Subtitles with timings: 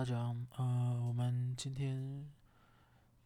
[0.00, 2.26] 大家，呃，我们今天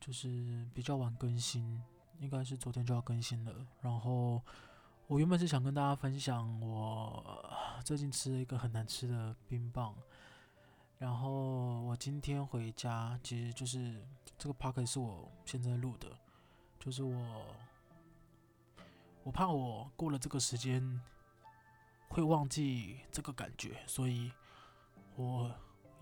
[0.00, 1.80] 就是比较晚更新，
[2.18, 3.64] 应该是昨天就要更新了。
[3.80, 4.42] 然后
[5.06, 7.48] 我原本是想跟大家分享我
[7.84, 9.94] 最近吃了一个很难吃的冰棒。
[10.98, 14.04] 然后我今天回家，其实就是
[14.36, 16.08] 这个 part 是我现在录的，
[16.80, 17.44] 就是我
[19.22, 21.00] 我怕我过了这个时间
[22.08, 24.32] 会忘记这个感觉，所以
[25.14, 25.54] 我。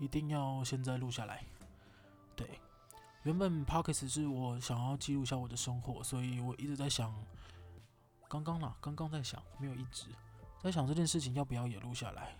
[0.03, 1.45] 一定要现在录下来。
[2.35, 2.59] 对，
[3.23, 7.15] 原本 Podcast 是我想要记录一下我的生活，所以我一直在想，
[8.27, 10.07] 刚刚啦，刚刚在想，没有一直
[10.61, 12.35] 在想这件事情要不要也录下来，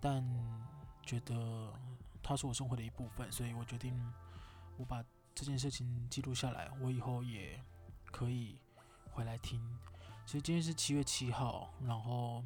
[0.00, 0.24] 但
[1.02, 1.72] 觉得
[2.22, 3.92] 它是我生活的一部分，所以我决定
[4.76, 5.04] 我把
[5.34, 7.60] 这件事情记录下来，我以后也
[8.12, 8.56] 可以
[9.10, 9.60] 回来听。
[10.24, 12.44] 其实今天是七月七号，然后。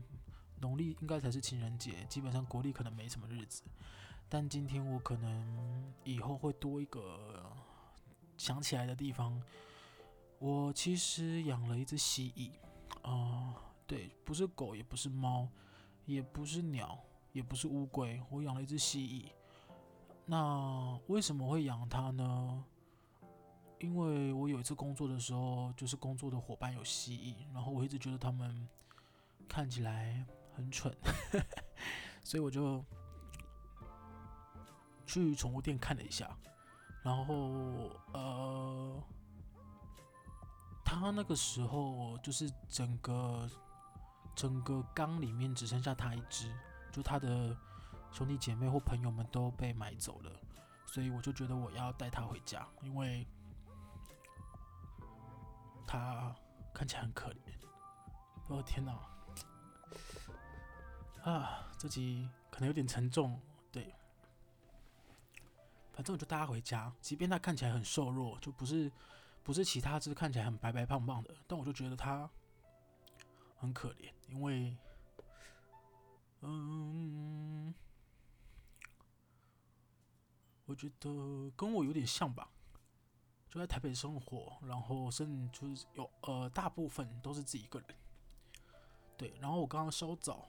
[0.61, 3.63] 农历应该才是情人节，基本上国历可能没什么日子，
[4.29, 7.51] 但今天我可能以后会多一个
[8.37, 9.43] 想起来的地方。
[10.39, 12.51] 我其实养了一只蜥蜴，
[13.09, 13.55] 啊、
[13.87, 15.49] 对，不是狗，也不是猫，
[16.07, 16.99] 也不是鸟，
[17.33, 19.31] 也不是乌龟，我养了一只蜥蜴。
[20.27, 22.65] 那为什么会养它呢？
[23.79, 28.69] 因为我有一次工作的时候，就是工作的伙伴有蜥蜴，然后我一直觉得他们
[29.49, 30.25] 看起来。
[30.61, 30.95] 很蠢，
[32.23, 32.85] 所以我就
[35.07, 36.37] 去宠物店看了一下，
[37.03, 39.03] 然后呃，
[40.85, 43.49] 他那个时候就是整个
[44.35, 46.55] 整个缸里面只剩下他一只，
[46.93, 47.57] 就他的
[48.13, 50.31] 兄弟姐妹或朋友们都被买走了，
[50.85, 53.27] 所以我就觉得我要带他回家，因为
[55.87, 56.35] 他
[56.75, 57.39] 看起来很可怜。
[58.49, 58.93] 我哦天哪！
[61.23, 63.39] 啊，这集可能有点沉重，
[63.71, 63.95] 对。
[65.93, 68.91] 反正我就带他回家，即便他看起来很瘦弱，就不是
[69.43, 72.29] 不是其他只看起来很白白胖胖的，但我就觉得他
[73.57, 74.75] 很可怜，因为，
[76.41, 77.75] 嗯，
[80.65, 82.49] 我觉得跟我有点像吧，
[83.51, 87.89] 就在台北生活，然后甚至就是有呃大部分都是自己一个人，
[89.19, 89.35] 对。
[89.39, 90.49] 然后我刚刚稍早。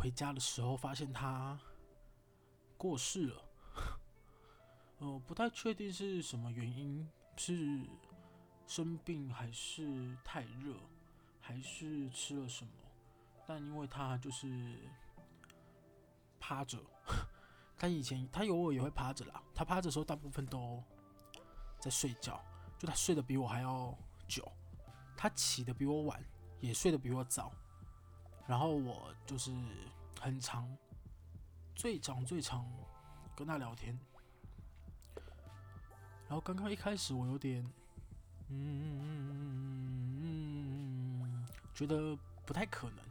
[0.00, 1.58] 回家的时候发现他
[2.78, 3.44] 过世了，
[4.96, 7.06] 呃，不太确定是什么原因，
[7.36, 7.86] 是
[8.66, 10.74] 生病还是太热，
[11.38, 12.72] 还是吃了什么？
[13.46, 14.74] 但因为他就是
[16.38, 16.78] 趴着，
[17.76, 20.82] 他以前他有我也会趴着啦，他趴着时候大部分都
[21.78, 22.42] 在睡觉，
[22.78, 23.94] 就他睡得比我还要
[24.26, 24.50] 久，
[25.14, 26.24] 他起得比我晚，
[26.58, 27.52] 也睡得比我早。
[28.46, 29.52] 然后我就是
[30.20, 30.68] 很长，
[31.74, 32.66] 最长最长
[33.36, 33.98] 跟他聊天。
[36.26, 37.62] 然后刚刚一开始我有点，
[38.48, 39.40] 嗯嗯嗯嗯
[40.20, 43.04] 嗯嗯嗯，觉得不太可能。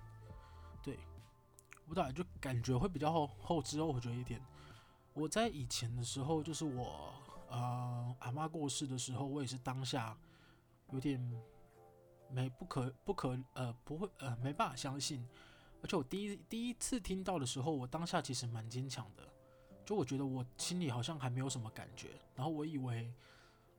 [0.83, 0.99] 对，
[1.85, 4.41] 不知道就感觉会比较后后知后觉一点。
[5.13, 7.13] 我在以前的时候，就是我
[7.49, 10.17] 呃阿嬷过世的时候，我也是当下
[10.91, 11.19] 有点。
[12.31, 15.27] 没不可不可呃不会呃没办法相信，
[15.81, 19.27] 而且我第一第一次听到的时候，我当下其实蛮坚强的，
[19.85, 23.11] 就我觉得我心里好像还没有什么感觉，然后我以为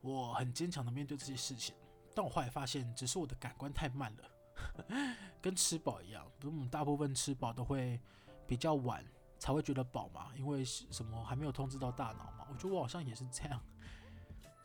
[0.01, 1.75] 我很坚强的面对这些事情，
[2.15, 8.01] 但我后来发现只是我的感官太慢了， 跟吃饱一样，不是我们大部分吃饱都会
[8.47, 9.05] 比较晚
[9.39, 13.61] 才会觉得饱嘛，因为什么还没有通知到大脑嘛，我觉得我好像也是这样，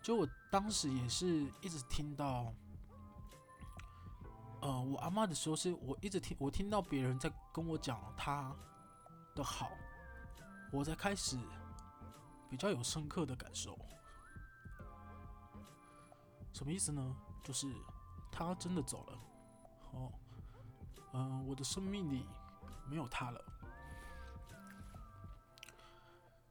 [0.02, 2.52] 就我当时也是一直听到。
[4.66, 8.52] 呃，我阿嬷的时候是我一直听，我听到别人在跟我讲她
[9.36, 9.70] 的好，
[10.72, 11.38] 我才开始
[12.50, 13.78] 比较有深刻的感受。
[16.52, 17.16] 什么意思呢？
[17.44, 17.72] 就是
[18.32, 19.20] 她真的走了，
[19.92, 20.12] 哦，
[21.14, 22.26] 嗯、我的生命里
[22.90, 23.40] 没有她了。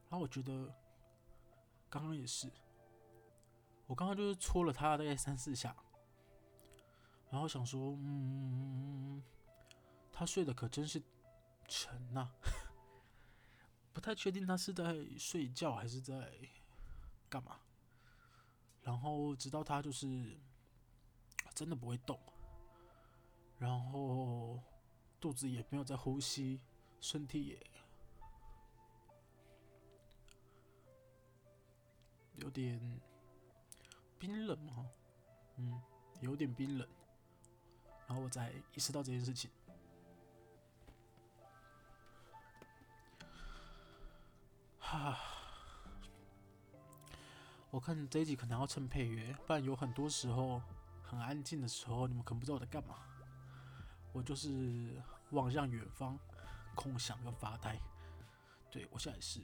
[0.08, 0.72] 然后我觉得
[1.90, 2.48] 刚刚也是，
[3.88, 5.74] 我刚刚就是戳了她大概三四下。
[7.34, 9.20] 然后想说，嗯，
[10.12, 11.02] 他睡得可真是
[11.66, 12.30] 沉呐，
[13.92, 16.32] 不太确定他是在睡觉还是在
[17.28, 17.58] 干嘛。
[18.82, 20.38] 然后直到他就是
[21.56, 22.16] 真的不会动，
[23.58, 24.62] 然后
[25.20, 26.60] 肚子也没有在呼吸，
[27.00, 27.66] 身体也
[32.36, 33.00] 有点
[34.20, 34.88] 冰冷嘛，
[35.56, 35.82] 嗯，
[36.20, 36.88] 有点冰冷。
[38.06, 39.50] 然后我才意识到这件事情，
[44.78, 45.18] 哈。
[47.70, 50.62] 我看这一集可能要趁配乐，不然有很多时候
[51.02, 52.98] 很安静的时候，你们可能不知道我在干嘛。
[54.12, 56.16] 我就是望向远方，
[56.76, 57.76] 空想跟发呆。
[58.70, 59.40] 对，我现在也是。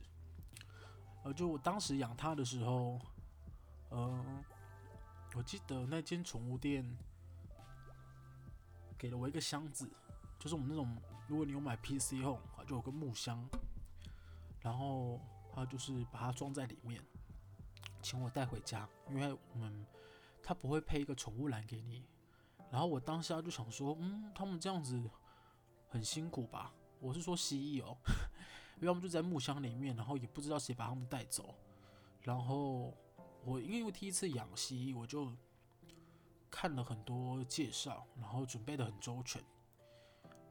[1.25, 3.01] 呃，就我当时养它的时候，
[3.89, 4.25] 呃，
[5.35, 6.87] 我记得那间宠物店
[9.01, 9.91] 给了我一个箱子，
[10.39, 10.95] 就是我们那种，
[11.27, 13.43] 如果你有买 PC Home，就有个木箱，
[14.61, 15.19] 然后
[15.55, 17.03] 他就是把它装在里面，
[18.03, 19.87] 请我带回家，因为我们
[20.43, 22.05] 他不会配一个宠物栏给你。
[22.71, 25.03] 然后我当下就想说，嗯，他们这样子
[25.89, 26.71] 很辛苦吧？
[27.01, 27.97] 我是说蜥蜴哦。
[28.77, 31.55] 因为我们就在木箱里面，然后也不知道谁把他们带走。
[32.21, 32.95] 然后
[33.45, 35.33] 我因为我第一次养蜥蜴，我就
[36.51, 39.43] 看了很多介绍，然后准备得很周全。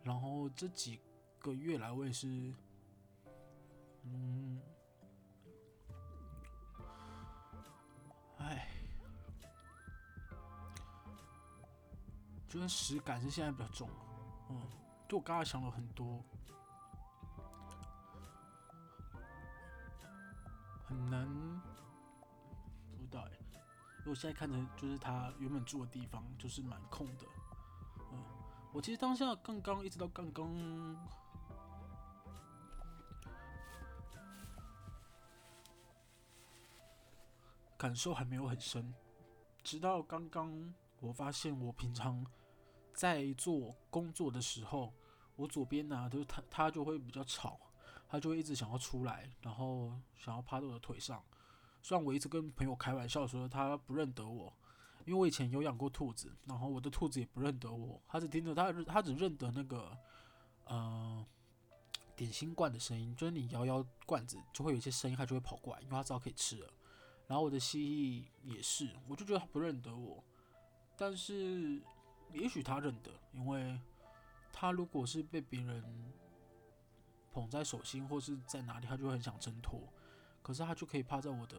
[0.01, 1.00] 然后这几
[1.38, 2.54] 个月来，我也是，
[4.04, 4.62] 嗯，
[8.38, 8.68] 哎，
[12.48, 13.90] 觉得实感是现在比较重。
[14.50, 14.62] 嗯，
[15.07, 16.24] 就我刚刚想了很多。
[20.88, 21.28] 很难，
[22.90, 23.38] 不知道哎。
[24.09, 27.27] 我现在看着就是他原本住的地方，就是蛮空的。
[28.11, 28.23] 嗯，
[28.73, 30.97] 我其实当下刚刚一直到刚刚，
[37.77, 38.91] 感受还没有很深。
[39.63, 42.25] 直到刚刚，我发现我平常
[42.95, 44.91] 在做工作的时候，
[45.35, 47.59] 我左边呢、啊，就是他，他就会比较吵。
[48.11, 51.23] 他就会一直想要出来，然后想要趴在我的腿上。
[51.81, 54.54] 虽然我一直跟朋友开玩笑说他不认得我，
[55.06, 59.98] 因为我以前有养过兔子，然后我的兔子也不认得我，他只听着他他只认得那个
[60.66, 61.26] 呃
[62.16, 66.74] 点心罐的声音，就是你摇摇罐子就会有一些声音，他就会跑过来，因为他知道可以吃了。
[67.28, 70.24] 然后我的蜥蜴也是，我就觉得他不认得我，
[70.98, 71.81] 但是
[72.34, 73.80] 也许他认得，因为
[74.52, 75.84] 他如果是被别人。
[77.31, 79.80] 捧在手心或是在哪里，他就会很想挣脱，
[80.41, 81.57] 可是他就可以趴在我的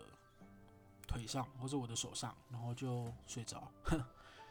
[1.06, 3.70] 腿上或者我的手上，然后就睡着。
[3.84, 4.02] 哼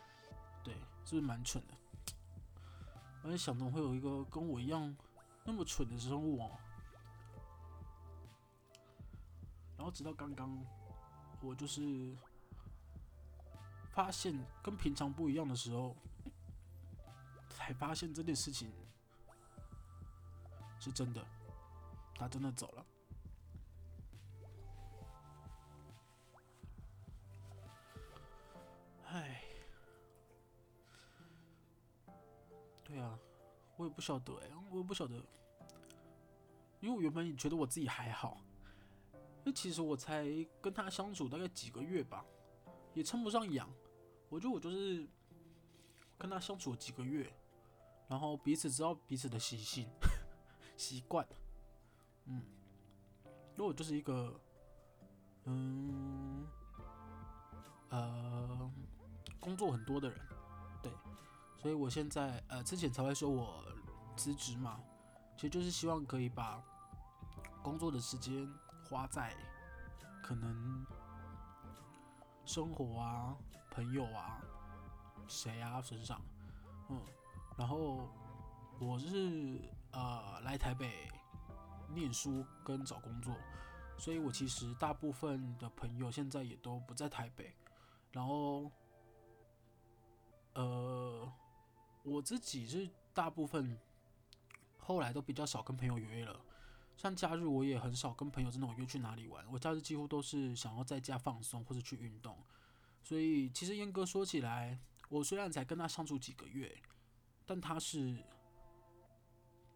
[0.64, 0.74] 对，
[1.06, 1.74] 是不是蛮蠢的？
[3.24, 4.96] 我也想，到会有一个跟我一样
[5.44, 6.52] 那么蠢的生物哦？
[9.78, 10.58] 然后直到刚刚，
[11.42, 12.16] 我就是
[13.92, 15.96] 发现跟平常不一样的时候，
[17.50, 18.72] 才发现这件事情。
[20.80, 21.26] 是真的，
[22.16, 22.86] 他真的走了。
[32.90, 33.20] 对啊，
[33.78, 35.16] 我也不晓得哎，我也不晓得，
[36.80, 38.42] 因为我原本也觉得我自己还好，
[39.44, 40.26] 那其实我才
[40.60, 42.26] 跟他相处大概几个月吧，
[42.96, 43.70] 也称不上养，
[44.28, 45.08] 我觉得我就是
[46.18, 47.32] 跟他相处几个月，
[48.08, 49.88] 然后彼此知道彼此的习性。
[50.76, 51.28] 习惯，
[52.24, 52.42] 嗯，
[53.26, 54.40] 因为我就是一个，
[55.44, 56.48] 嗯，
[57.90, 58.72] 呃，
[59.42, 60.18] 工作很多的人，
[60.82, 60.90] 对，
[61.60, 63.64] 所以我现在呃之前才会说我
[64.16, 64.82] 辞职嘛，
[65.36, 66.64] 其实就是希望可以把
[67.62, 68.52] 工作的时间
[68.90, 69.36] 花在
[70.24, 70.86] 可能
[72.46, 73.38] 生活啊、
[73.70, 74.42] 朋友啊、
[75.28, 76.20] 谁啊身上，
[76.90, 77.00] 嗯，
[77.58, 78.10] 然后
[78.80, 79.62] 我是。
[79.92, 81.12] 呃，来台北
[81.96, 83.36] 念书跟找工作，
[83.98, 87.52] 所以我其实大部分的朋友现在也都不在台北。
[88.12, 88.72] 然后，
[90.54, 91.28] 呃，
[92.04, 93.78] 我自己是大部分
[94.78, 96.40] 后来都比较少跟朋友约了，
[96.98, 99.46] 像假日我也很少跟朋友真的约去哪里玩。
[99.52, 102.38] 我假日几乎都是想要在家放松或者去运动。
[103.04, 104.80] 所以其实严格说起来，
[105.10, 106.76] 我虽然才跟他相处几个月，
[107.46, 108.18] 但他是。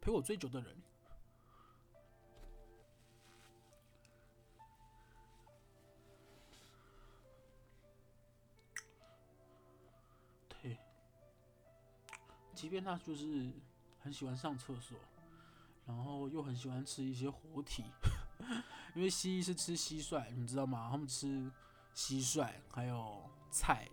[0.01, 0.75] 陪我最久的人，
[12.56, 13.52] 即便他就是
[14.00, 14.98] 很喜欢上厕所，
[15.86, 17.84] 然后又很喜欢吃一些活体，
[18.96, 20.90] 因为蜥蜴是吃蟋蟀，你知道吗？
[20.92, 21.52] 他们吃
[21.96, 23.90] 蟋蟀，还有菜，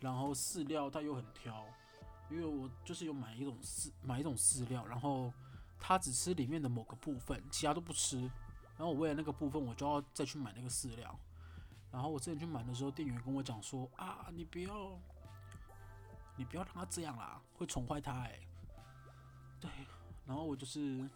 [0.00, 1.66] 然后饲料他又很挑。
[2.30, 5.32] 因为我就是有买一种饲买一种饲料，然后
[5.80, 8.20] 他只吃里面的某个部分，其他都不吃。
[8.76, 11.18] 然后我为了那个部分，我就要再去买那个饲料。
[11.90, 14.96] 然后我之前去买的时候，店员跟我讲说：“啊，你不要，
[16.40, 18.40] 你不要让他这样啦，会宠坏他。”哎，
[19.60, 19.70] 对。
[20.26, 21.06] 然后我就是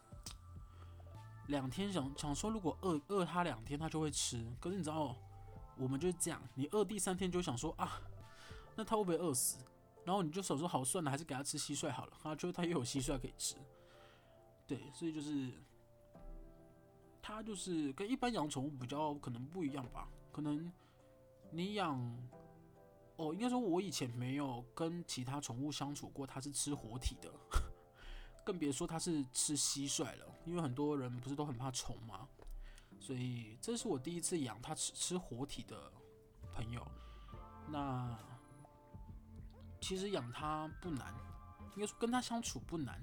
[1.46, 4.44] 两天想想说，如果饿饿他两天，他就会吃。
[4.60, 5.16] 可是你知道，
[5.78, 8.02] 我们就是这样，你饿第三天就想说啊，
[8.76, 9.64] 那他会不会饿死？
[10.04, 12.12] 然后你就想说好算了，还是给他吃蟋蟀好了。
[12.22, 13.56] 他觉得他又有蟋蟀可以吃，
[14.66, 15.50] 对，所以就是
[17.22, 20.06] 他就是跟一般养宠物比较可能不一样吧。
[20.30, 20.70] 可能
[21.50, 21.98] 你养
[23.16, 27.32] 哦，应该说我以前没有跟其他宠物相处过，它是吃活体的，
[28.44, 30.26] 更别说它是吃蟋蟀了。
[30.44, 32.28] 因为很多人不是都很怕虫吗？
[33.00, 35.92] 所以这是我第一次养它吃吃活体的
[36.52, 36.86] 朋友。
[37.68, 38.18] 那
[39.80, 41.14] 其实养它不难，
[41.76, 43.02] 应该说跟它相处不难，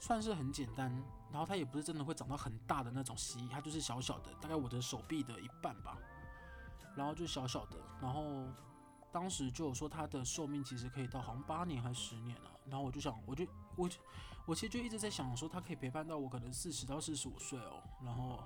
[0.00, 0.90] 算是很简单。
[1.32, 5.96] 然后它也不是真的会长到很大的那种蜥蜴，它就是小小的，大概我的手臂的一半吧。
[6.96, 8.46] 然后就小小的，然后
[9.12, 12.50] 当时就有说它的寿命其实可以到好像八年还是十年了。
[12.66, 13.90] 然后我就想，我就我
[14.46, 17.82] 我其实就一直在想说，它可以陪伴到我可能四十到四十五岁哦。
[18.04, 18.42] 然后。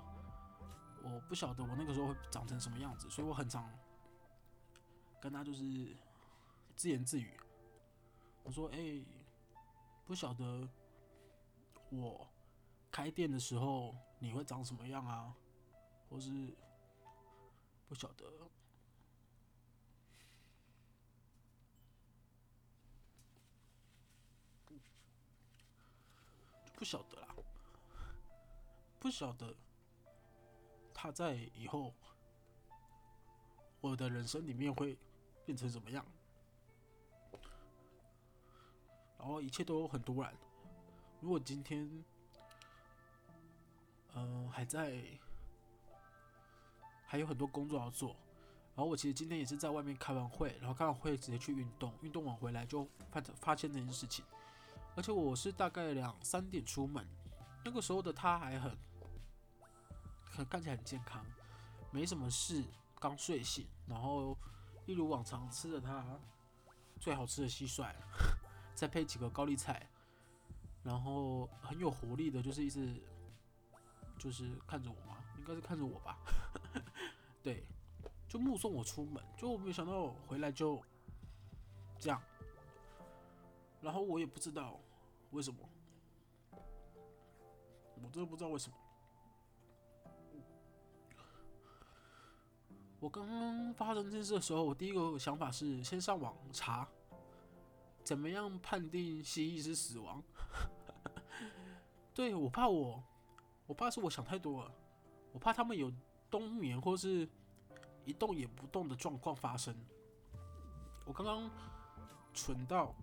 [1.07, 3.71] 我不晓得我那个时候会长成什么样子，所以我很常
[5.21, 5.95] 跟他就是
[6.75, 7.39] 自言自语。
[8.41, 9.05] 我说：“哎、
[10.03, 10.67] 不晓得
[11.91, 12.27] 我
[12.89, 15.31] 开店的时候你会长什么样啊？
[16.09, 16.57] 或是
[17.87, 18.25] 不晓得，
[26.75, 27.27] 不晓得啦，
[28.99, 29.55] 不晓得。”
[30.97, 31.93] 他在以后，
[33.81, 34.97] 我的人生里面会
[35.45, 36.05] 变成怎么样？
[39.17, 40.33] 然后一切都很突然。
[41.19, 42.03] 如果今天，
[44.13, 45.03] 嗯、还在，
[47.05, 48.15] 还有很多工作要做。
[48.75, 54.23] 然后我其实今天也是在外面开完会，然后开完会直接去运动，运动完回来就发发现这件事情。
[54.95, 57.07] 而且我是大概两三点出门，
[57.63, 58.75] 那个时候的他还很。
[60.49, 61.25] 看起来很健康，
[61.91, 62.61] 没什么事，
[62.99, 64.37] 刚睡醒，然后
[64.85, 66.05] 一如往常吃着它
[66.99, 67.95] 最好吃的蟋蟀，
[68.73, 69.87] 再配几个高丽菜，
[70.83, 73.01] 然后很有活力的，就是一直
[74.19, 76.19] 就是看着我嘛，应该是看着我吧，
[77.41, 77.63] 对，
[78.27, 80.83] 就目送我出门，就没想到回来就
[81.97, 82.21] 这样，
[83.79, 84.77] 然后我也不知道
[85.35, 85.59] 为什么，
[88.01, 88.77] 我真的不知道为什么。
[93.01, 96.87] 我刚刚发生这件事的时候，我第一个想法是先上网查，
[98.01, 100.23] 怎么样判定蜥蜴是死亡？
[102.15, 103.03] 对，我怕我，
[103.67, 104.71] 我怕是我想太多了，
[105.33, 105.91] 我怕他们有
[106.31, 107.27] 冬眠或是
[108.05, 109.75] 一动也不动的状况发生。
[111.05, 111.51] 我刚刚
[112.33, 112.95] 蠢到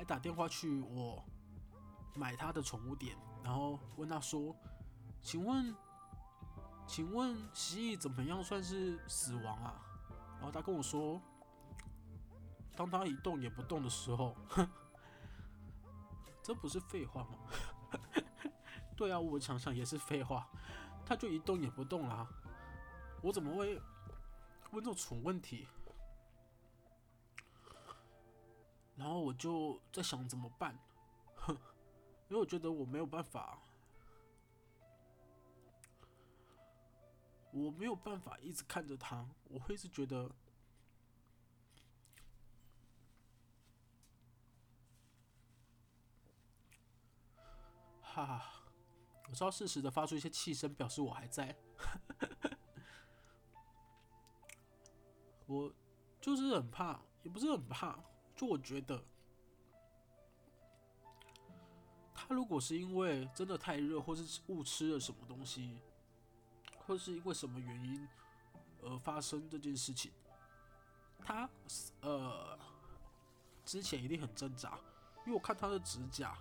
[0.00, 1.22] 还打电话去我
[2.14, 3.14] 买他的宠物店，
[3.44, 4.56] 然后问他说
[5.20, 5.76] ：“请问？”
[6.88, 9.78] 请问蜥蜴怎么样算是死亡啊？
[10.38, 11.20] 然后他跟我说，
[12.74, 14.34] 当他一动也不动的时候，
[16.42, 17.38] 这不是废话吗？
[18.96, 20.48] 对啊，我想想也是废话，
[21.04, 22.26] 他就一动也不动啦，
[23.20, 23.78] 我怎么会
[24.70, 25.68] 问这种蠢问题？
[29.00, 30.78] 然后我就在想怎么办，
[31.34, 31.54] 哼，
[32.28, 33.58] 因为我觉得我没有办法。
[37.50, 40.30] 我没有办法一直看着他，我会是觉得，
[48.02, 48.62] 哈，
[49.28, 51.56] 我知道适时的发出一些气声，表示我还在。
[55.46, 55.72] 我
[56.20, 57.98] 就是很怕，也不是很怕，
[58.40, 59.04] 就我觉得，
[62.14, 65.82] 他如果是因为真的太热，或是误吃了什么东西。
[66.86, 68.08] 或是因为什么原因
[68.82, 70.10] 而发生这件事情，
[71.18, 71.48] 他
[72.00, 72.58] 呃
[73.64, 74.80] 之前一定很挣扎，
[75.26, 76.36] 因为我看他的指甲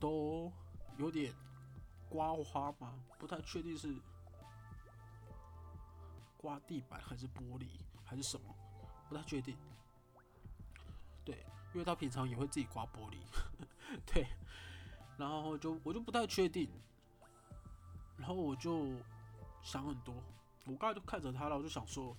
[0.00, 0.50] 都
[0.96, 1.34] 有点
[2.08, 3.94] 刮花嘛，不太确定是
[6.38, 7.68] 刮地板还是玻璃
[8.02, 8.52] 还是什么，
[9.08, 9.56] 不太确定。
[11.24, 11.36] 对，
[11.72, 13.16] 因为他平常也会自己刮玻璃，
[14.06, 14.26] 对，
[15.16, 16.68] 然后就我就不太确定，
[18.16, 18.88] 然后我就。
[19.66, 20.14] 想很多，
[20.66, 22.14] 我刚才就看着他了，我就想说，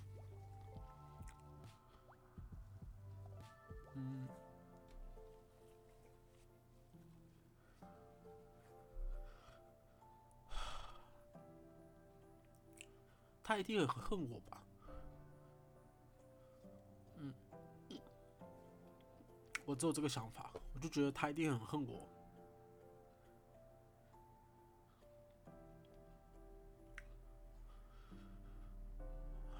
[3.93, 4.27] 嗯，
[13.43, 14.64] 他一定很恨我吧？
[19.65, 22.07] 我只有这个想法，我就觉得他一定很恨我。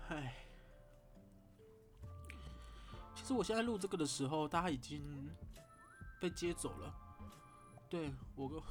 [0.09, 0.35] 唉，
[3.15, 5.29] 其实我现在录这个的时候，他已经
[6.21, 6.93] 被接走了。
[7.89, 8.61] 对我跟。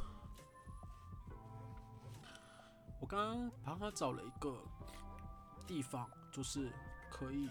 [3.01, 4.57] 我刚刚帮他找了一个
[5.67, 6.73] 地方，就是
[7.11, 7.51] 可以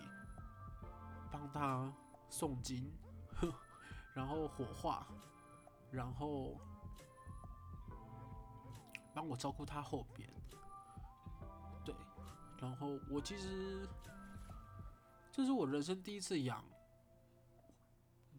[1.32, 1.94] 帮他
[2.32, 2.92] 诵经。
[3.36, 3.54] 呵
[4.14, 5.08] 然后火化，
[5.92, 6.60] 然后
[9.14, 10.30] 帮我照顾他后边。
[11.84, 11.96] 对，
[12.60, 13.88] 然后我其实
[15.32, 16.64] 这是我人生第一次养，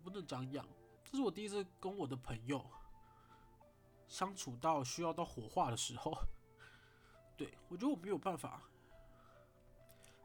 [0.02, 0.66] 不能讲养，
[1.04, 2.64] 这是我第一次跟我的朋友。
[4.06, 6.12] 相处到需要到火化的时候，
[7.36, 8.62] 对，我觉得我没有办法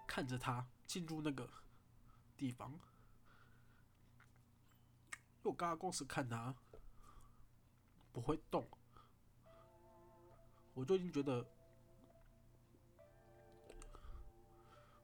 [0.06, 1.50] 看着他进入那个
[2.38, 2.78] 地方，
[5.50, 6.54] 我刚刚光是看他
[8.14, 8.68] 不会动，
[10.76, 11.44] 我就已经觉得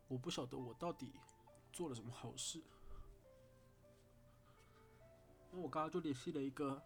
[0.08, 1.12] 我不晓得我到底
[1.74, 2.60] 做了什么好事，
[5.52, 6.82] 因为我刚刚就联系了一个。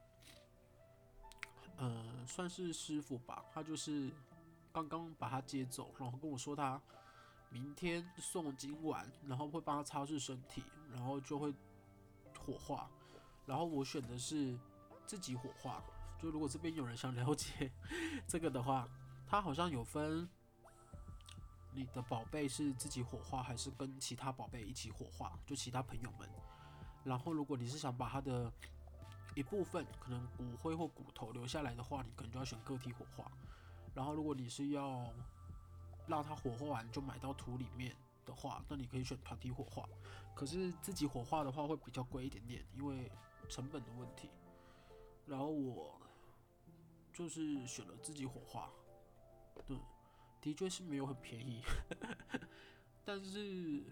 [1.75, 4.11] 呃，算是师傅吧，他就是
[4.73, 6.81] 刚刚把他接走，然后跟我说他
[7.49, 10.61] 明天诵经完，然后会帮他擦拭身体，
[10.91, 11.53] 然后就会
[12.37, 12.89] 火化。
[13.49, 14.55] 然后我选的是
[15.07, 15.83] 自己火化，
[16.21, 17.71] 就如果这边有人想了解
[18.27, 18.87] 这个的话，
[19.25, 20.29] 他好像有分
[21.73, 26.29] 你的宝贝是自己火化，还是跟其他宝贝一起火化，就其他朋友们。
[27.03, 28.53] 然后如果你是想把他的
[29.33, 33.31] 一部分可能骨灰或骨头留下来的话，你可能就要选个体火化。
[33.95, 35.11] 然后，如果你是要
[36.05, 37.95] 让它火化完就埋到土里面
[38.27, 39.89] 的话，那你可以选团体火化。
[40.35, 43.11] 可是自己火化的话会比较贵一点点，因为
[43.49, 44.29] 成本的问题。
[45.25, 45.99] 然后我
[47.13, 48.71] 就是选了自己火化，
[49.67, 49.77] 对，
[50.41, 51.61] 的确是没有很便宜，
[53.05, 53.83] 但是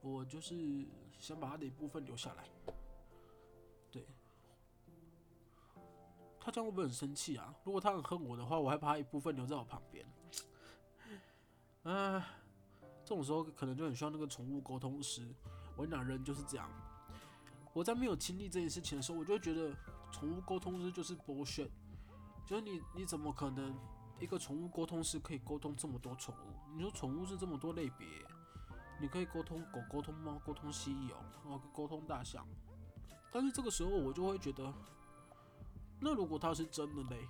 [0.00, 0.86] 我就是
[1.20, 2.48] 想把它的一部分留下来。
[3.92, 4.04] 对，
[6.40, 7.54] 他这样会不会很生气啊？
[7.62, 10.04] 如果他很恨我的话，我还把他一部分留在我旁边。
[11.84, 12.26] 啊，
[13.04, 15.32] 这种时候可能就很需要那个宠物沟通师。
[15.76, 16.68] 我跟你讲，人就是这样。
[17.78, 19.72] 我在没有经历这件事情的时候，我就觉得
[20.10, 21.70] 宠物沟通师就是 bullshit。
[22.44, 23.72] 就是你，你怎么可能
[24.18, 26.74] 一个宠物沟通师可以沟通这么多宠物？
[26.74, 28.04] 你说宠物是这么多类别，
[29.00, 32.44] 你可以沟通狗、沟通猫、沟通蜥蜴哦，然后沟通大象。
[33.30, 34.74] 但是这个时候我就会觉得，
[36.00, 37.28] 那如果他是真的嘞？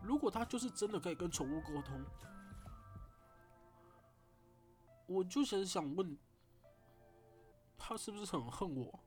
[0.00, 2.00] 如果他就是真的可以跟宠物沟通，
[5.10, 6.16] 我就想想问，
[7.76, 9.00] 他是不是很恨我？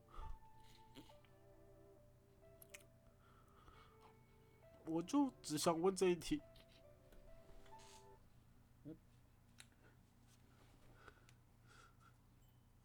[4.83, 6.41] 我就只想问这一题。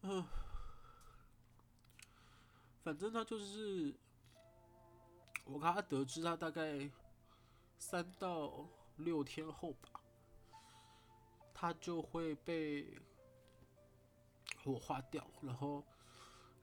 [0.03, 0.25] 嗯，
[2.81, 3.93] 反正他就是，
[5.43, 6.89] 我刚刚得知他大概
[7.77, 9.98] 三到六天后吧，
[11.59, 12.97] 他就会被
[14.63, 15.27] 火化掉。
[15.41, 15.83] 然后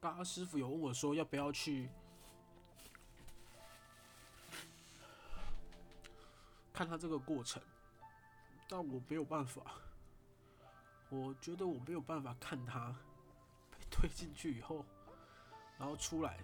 [0.00, 1.90] 刚刚师傅有问我说要不要去
[6.72, 7.62] 看他这个过程，
[8.70, 9.62] 但我没有办法，
[11.10, 12.96] 我觉得我没有办法看他
[13.70, 13.76] 被。
[13.90, 14.84] 推进去以后，
[15.78, 16.42] 然后出来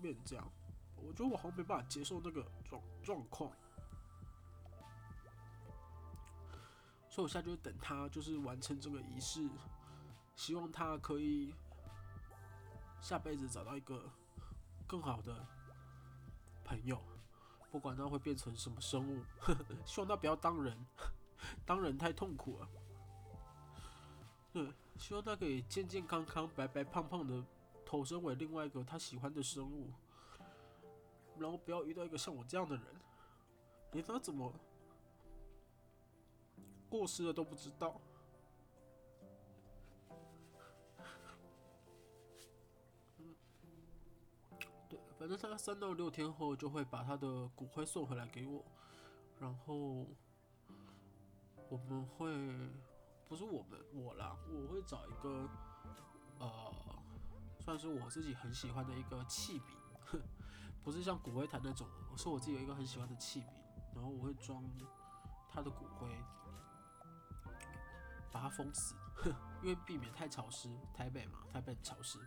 [0.00, 0.50] 变这样，
[0.96, 3.50] 我觉得我好像没办法接受那个状状况，
[7.14, 9.48] 所以我现在就等他，就是完成这个仪式，
[10.34, 11.54] 希望他可以
[13.00, 14.10] 下辈子找到一个
[14.84, 15.46] 更好的
[16.64, 17.00] 朋友，
[17.70, 20.76] 不管他会变成什么生物，呵呵，希望他不要当人，
[21.64, 22.68] 当人太痛苦了。
[24.52, 27.44] 对，希望他可以健健康康、白白胖胖的
[27.86, 29.92] 投生为另外一个他喜欢的生物，
[31.38, 32.84] 然后不要遇到一个像我这样的人，
[33.92, 34.52] 连他怎么
[36.94, 38.00] 过世了都不知道。
[44.88, 48.64] 对，反正他三到六天后就会把他的骨灰送回来给我，
[49.40, 50.06] 然后
[51.68, 52.30] 我们会。
[53.26, 55.48] 不是我们我啦，我会找一个
[56.38, 56.72] 呃，
[57.58, 60.20] 算是我自己很喜欢的一个器皿，
[60.84, 63.46] 不是像骨灰坛那种，是我自己有一个很喜欢的器皿，
[63.94, 64.62] 然后我会装
[65.50, 66.06] 他的骨灰，
[68.34, 68.96] 把它封死，
[69.62, 70.68] 因为避免太潮湿。
[70.92, 72.18] 台北嘛，台北很潮湿，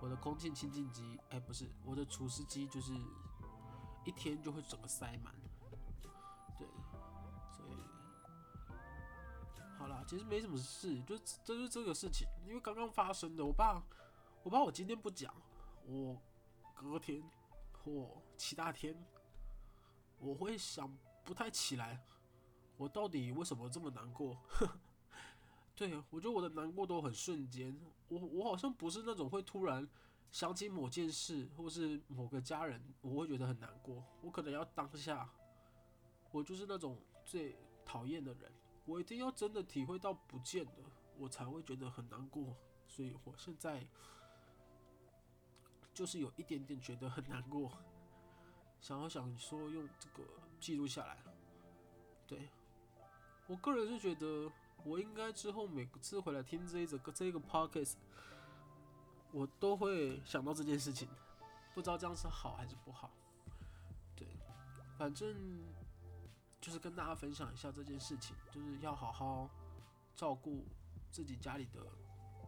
[0.00, 2.92] 我的空气清净机，哎，不是，我的除湿机就是
[4.04, 5.32] 一天就会整个塞满，
[6.58, 6.66] 对。
[7.56, 7.78] 所以
[9.78, 13.80] 好啦，其实没什么事，就这就是这个事情，因为刚刚发生的，我怕
[14.42, 15.32] 我怕我今天不讲，
[15.86, 16.20] 我
[16.74, 17.22] 隔天
[17.84, 19.00] 或其他天，
[20.18, 20.92] 我会想
[21.24, 22.04] 不太起来，
[22.76, 24.36] 我到底为什么这么难过？
[25.76, 29.86] 对，我觉得我的难过都很瞬间，我我好像不是那种会突然
[30.32, 34.02] 想起某件事或是某个家人，我会觉得很难过。
[34.22, 35.30] 我可能要当下，
[36.30, 38.50] 我就是那种最讨厌的人，
[38.86, 40.72] 我一定要真的体会到不见了，
[41.18, 42.56] 我才会觉得很难过。
[42.86, 43.86] 所以我现在
[45.92, 47.70] 就是有一点点觉得很难过，
[48.80, 50.26] 想要想说用这个
[50.58, 51.18] 记录下来。
[52.26, 52.48] 对，
[53.46, 54.50] 我个人是觉得。
[54.86, 57.94] 我应该之后每次回来听这一个这个 podcast，
[59.32, 61.08] 我都会想到这件事情，
[61.74, 63.10] 不知道这样是好还是不好。
[64.14, 64.28] 对，
[64.96, 65.64] 反正
[66.60, 69.50] 就是跟大家分享一下这件事情，就是要好好
[70.14, 70.64] 照顾
[71.10, 71.80] 自己家里的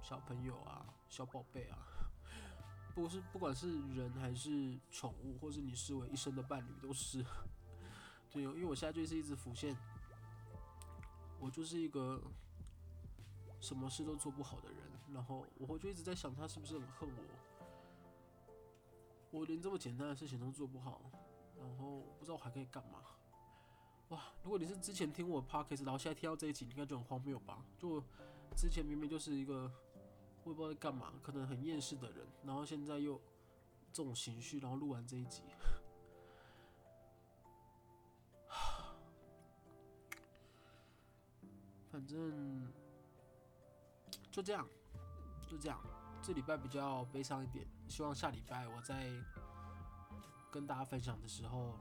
[0.00, 1.76] 小朋友啊、小宝贝啊，
[2.94, 7.24] 不是不管是人还是宠物，或是你视为一生的伴侣都是。
[8.30, 9.76] 对，因为我现在就是一直浮现。
[11.40, 12.22] 我就是一个
[13.60, 14.78] 什么事都做不好的人，
[15.12, 17.22] 然后我就一直在想，他是不是很恨我？
[19.30, 21.02] 我连这么简单的事情都做不好，
[21.58, 23.00] 然后不知道我还可以干嘛？
[24.08, 24.32] 哇！
[24.42, 27.62] 如果你是之前听我 podcast，然后现在听到这一集，应该就很荒谬吧？
[27.76, 28.02] 就
[28.56, 29.70] 之前明明就是一个
[30.44, 33.20] 我也不知道在干嘛，可能很厌世的人，然后现在又
[33.92, 35.42] 这种情绪，然后录完这一集。
[42.08, 42.66] 反正
[44.30, 44.66] 就这样，
[45.46, 45.78] 就这样。
[46.22, 49.10] 这礼拜比较悲伤一点，希望下礼拜我在
[50.50, 51.74] 跟大家分享的时候，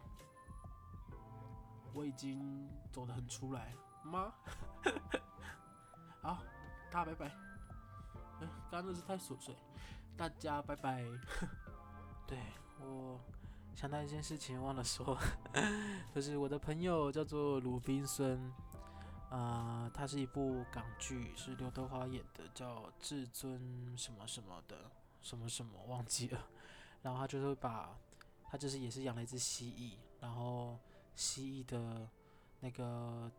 [1.94, 4.34] 我已经走得很出来吗？
[6.22, 6.44] 好，
[6.92, 7.28] 大家拜拜。
[8.42, 9.56] 哎，刚刚那是太琐碎，
[10.18, 11.06] 大家拜拜。
[12.28, 12.38] 对，
[12.82, 13.18] 我
[13.76, 15.18] 想到一件事情忘了说，
[16.13, 18.54] 就是我的朋友叫做鲁滨孙。
[19.30, 24.90] 啊、它是一部港剧，是刘德华演的，叫《至尊什么什么的
[25.22, 26.48] 什么什么》，忘记了。
[27.02, 27.98] 然后他就是把，
[28.50, 30.80] 他就是也是养了一只蜥蜴，然后
[31.13, 32.08] 蜥蜴的
[32.62, 33.30] 那个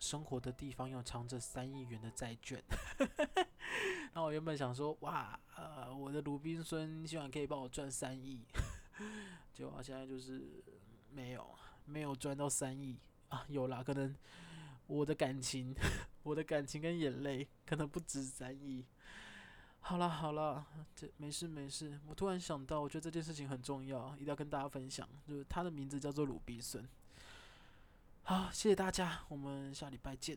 [0.00, 2.62] 生活的地方又藏着三亿元的债券。
[4.12, 8.44] 然后我原本想说，哇，呃，我的鲁滨孙希望可以帮我赚三亿，
[9.54, 10.64] 结果现在就是
[11.10, 11.48] 没有，
[11.84, 14.12] 没有赚到三亿啊，有啦，可能。
[14.86, 15.74] 我的感情，
[16.22, 18.84] 我的感情跟眼泪可能不止三亿。
[19.80, 22.00] 好了好了，这没事没事。
[22.06, 25.08] 我突然想到，我觉得这件事情很重要，一定要跟大家分享。
[25.26, 26.84] 就是他的名字叫做鲁滨孙。
[28.22, 30.36] 好，谢谢大家，我们下礼拜见。